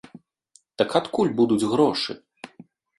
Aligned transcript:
Так 0.83 0.97
адкуль 1.01 1.35
будуць 1.43 1.67
грошы? 1.77 2.21